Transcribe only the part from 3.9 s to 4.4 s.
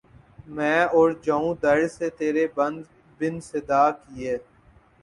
کیے